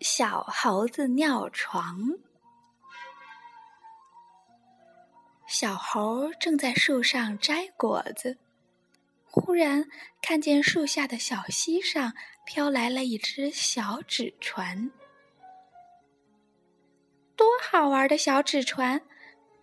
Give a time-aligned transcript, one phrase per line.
[0.00, 2.14] 小猴子尿床。
[5.46, 8.38] 小猴正在树上摘果子，
[9.24, 9.88] 忽然
[10.22, 12.12] 看见树下的小溪上
[12.44, 14.92] 飘来了一只小纸船。
[17.34, 19.00] 多好玩的小纸船！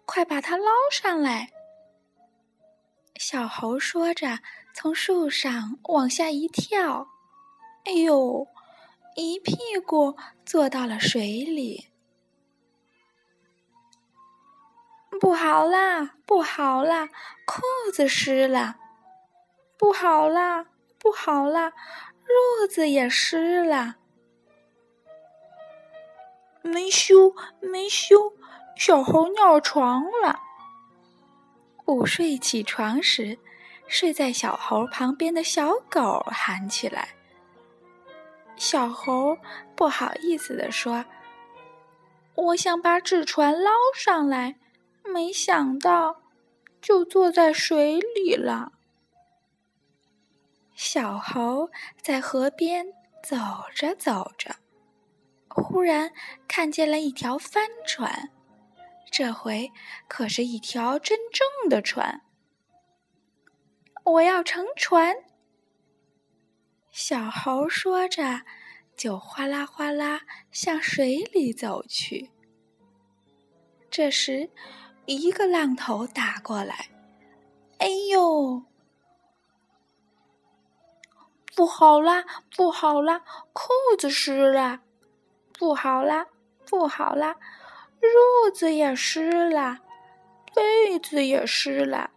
[0.05, 1.51] 快把它捞上来！
[3.15, 4.39] 小猴说着，
[4.73, 7.07] 从树上往下一跳，
[7.85, 8.47] 哎呦！
[9.15, 11.87] 一屁股坐到了水里，
[15.21, 17.07] 不好啦，不好啦，
[17.45, 17.61] 裤
[17.93, 18.75] 子湿了，
[19.77, 20.65] 不好啦，
[20.99, 21.71] 不好啦，
[22.25, 23.95] 褥子也湿了，
[26.61, 28.33] 没修，没修，
[28.75, 30.41] 小猴尿床了。
[31.85, 33.39] 午睡起床时，
[33.87, 37.15] 睡在小猴旁边的小狗喊起来。
[38.57, 39.37] 小猴
[39.75, 41.05] 不好意思地说
[42.35, 44.55] ：“我想把纸船捞上来，
[45.03, 46.21] 没想到
[46.81, 48.71] 就坐在水里了。”
[50.73, 51.69] 小猴
[52.01, 52.85] 在河边
[53.23, 53.35] 走
[53.73, 54.55] 着走着，
[55.47, 56.11] 忽然
[56.47, 58.29] 看见了一条帆船，
[59.11, 59.71] 这回
[60.07, 62.21] 可是一条真正的船。
[64.03, 65.15] 我要乘船。
[66.97, 68.43] 小猴说着，
[68.95, 72.31] 就哗啦哗啦向水里走去。
[73.91, 74.49] 这时，
[75.05, 76.87] 一个浪头打过来
[77.79, 78.63] ，“哎呦，
[81.53, 82.23] 不好啦，
[82.55, 84.79] 不好啦，裤子湿了！
[85.51, 86.27] 不好啦，
[86.65, 87.35] 不好啦，
[87.99, 89.79] 褥子也湿了，
[90.55, 92.11] 被子也湿了，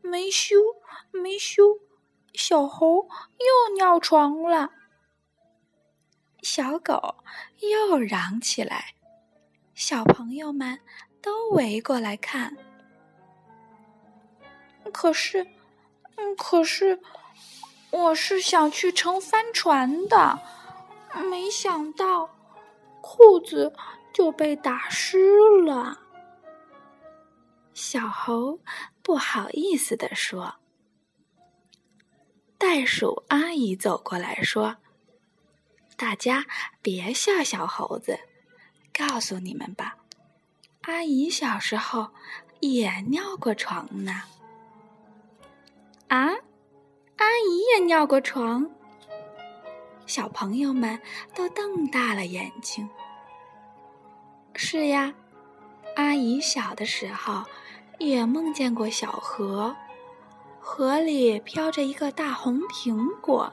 [0.00, 0.56] 没修，
[1.12, 1.78] 没修。”
[2.34, 4.70] 小猴又尿床了，
[6.42, 7.16] 小狗
[7.58, 8.94] 又嚷起来，
[9.74, 10.80] 小朋友们
[11.20, 12.56] 都围过来看。
[14.92, 15.46] 可是，
[16.16, 17.00] 嗯，可是，
[17.90, 20.38] 我是想去乘帆船的，
[21.30, 22.28] 没想到
[23.00, 23.72] 裤子
[24.12, 25.98] 就被打湿了。
[27.74, 28.58] 小猴
[29.02, 30.61] 不好意思地说。
[32.62, 34.76] 袋鼠阿姨走过来说
[35.98, 36.46] ：“大家
[36.80, 38.16] 别笑小猴子，
[38.96, 39.96] 告诉你们吧，
[40.82, 42.10] 阿姨小时候
[42.60, 44.22] 也尿过床呢。”
[46.06, 46.28] 啊，
[47.16, 48.70] 阿姨也尿过床？
[50.06, 51.02] 小朋友们
[51.34, 52.88] 都瞪大了眼睛。
[54.54, 55.12] 是呀，
[55.96, 57.42] 阿姨小的时候
[57.98, 59.74] 也梦见过小河。
[60.64, 63.52] 河里飘着一个大红苹果，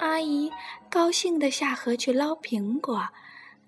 [0.00, 0.50] 阿姨
[0.90, 3.08] 高兴地下河去捞苹果，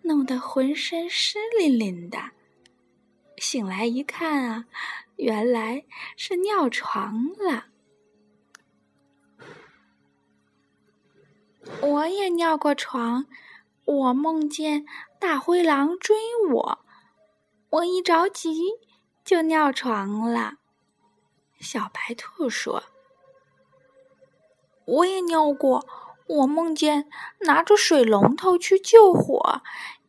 [0.02, 2.18] 弄得浑身湿淋淋的。
[3.38, 4.64] 醒来一看啊，
[5.14, 5.84] 原来
[6.16, 7.66] 是尿床了。
[11.80, 13.26] 我也尿过床，
[13.84, 14.84] 我梦见
[15.20, 16.16] 大灰狼追
[16.50, 16.78] 我，
[17.70, 18.60] 我一着急
[19.24, 20.54] 就尿床了。
[21.60, 22.84] 小白兔说
[24.84, 25.86] ：“我也尿过，
[26.26, 27.08] 我梦见
[27.40, 29.62] 拿着水龙头去救火，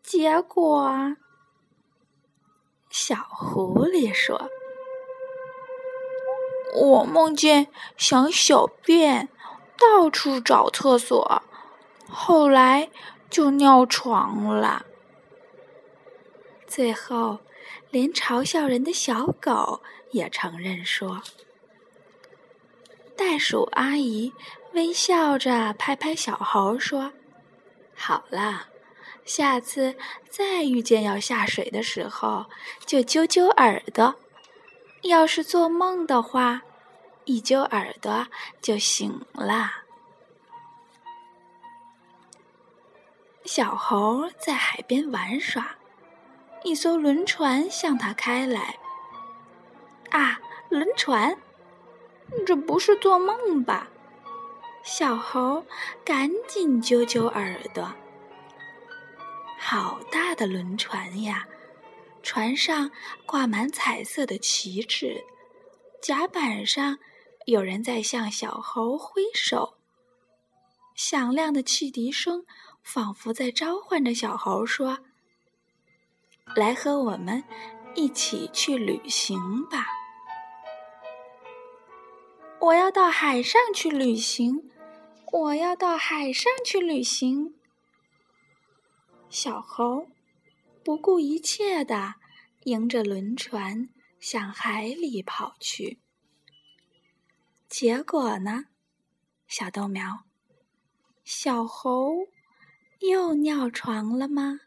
[0.03, 1.15] 结果……”
[2.89, 4.49] 小狐狸说
[6.75, 9.29] ：“我梦见想小便，
[9.77, 11.41] 到处找厕所，
[12.09, 12.89] 后来
[13.29, 14.85] 就尿床了。”
[16.67, 17.39] 最后，
[17.89, 21.21] 连嘲笑人的小狗也承认说。
[23.15, 24.31] 袋鼠阿姨
[24.73, 27.11] 微笑着拍拍小猴说
[27.95, 28.67] ：“好了，
[29.25, 29.95] 下次
[30.29, 32.45] 再遇见要下水的时候，
[32.85, 34.15] 就揪揪耳朵。
[35.03, 36.61] 要是做梦的话，
[37.25, 38.27] 一揪耳朵
[38.61, 39.71] 就醒了。”
[43.45, 45.76] 小猴在海边玩耍，
[46.63, 48.77] 一艘轮船向他开来。
[50.09, 50.39] 啊，
[50.69, 51.37] 轮船！
[52.45, 53.87] 这不是做梦吧？
[54.83, 55.65] 小猴
[56.05, 57.93] 赶紧揪揪耳朵。
[59.59, 61.45] 好大的轮船呀！
[62.23, 62.91] 船上
[63.25, 65.23] 挂满彩色的旗帜，
[66.01, 66.99] 甲板上
[67.45, 69.77] 有人在向小猴挥手。
[70.93, 72.45] 响亮的汽笛声
[72.83, 74.99] 仿佛在召唤着小猴说
[76.55, 77.43] ：“来和我们
[77.95, 79.37] 一起去旅行
[79.69, 79.87] 吧！”
[82.59, 84.69] 我要到海上去旅行，
[85.31, 87.55] 我要到海上去旅行。
[89.29, 90.07] 小猴
[90.83, 92.15] 不顾一切的
[92.63, 93.89] 迎着轮船
[94.19, 95.99] 向海里跑去。
[97.69, 98.65] 结果呢，
[99.47, 100.23] 小豆苗，
[101.23, 102.27] 小猴
[102.99, 104.61] 又尿床了吗？